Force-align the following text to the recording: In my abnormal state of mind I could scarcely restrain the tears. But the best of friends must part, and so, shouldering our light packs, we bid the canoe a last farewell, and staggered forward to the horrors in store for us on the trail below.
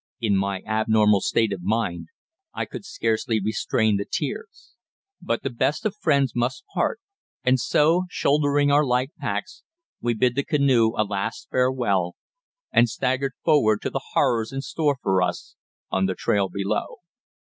In 0.19 0.35
my 0.35 0.63
abnormal 0.65 1.21
state 1.21 1.53
of 1.53 1.61
mind 1.61 2.07
I 2.55 2.65
could 2.65 2.85
scarcely 2.85 3.39
restrain 3.39 3.97
the 3.97 4.05
tears. 4.11 4.73
But 5.21 5.43
the 5.43 5.51
best 5.51 5.85
of 5.85 5.95
friends 5.95 6.35
must 6.35 6.63
part, 6.73 6.99
and 7.43 7.59
so, 7.59 8.05
shouldering 8.09 8.71
our 8.71 8.83
light 8.83 9.11
packs, 9.19 9.61
we 10.01 10.15
bid 10.15 10.33
the 10.33 10.43
canoe 10.43 10.93
a 10.97 11.03
last 11.03 11.49
farewell, 11.51 12.15
and 12.71 12.89
staggered 12.89 13.33
forward 13.45 13.79
to 13.83 13.91
the 13.91 14.01
horrors 14.13 14.51
in 14.51 14.61
store 14.61 14.97
for 15.03 15.21
us 15.21 15.55
on 15.91 16.07
the 16.07 16.15
trail 16.15 16.49
below. 16.49 16.97